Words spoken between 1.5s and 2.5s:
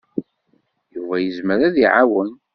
ad iɛawen.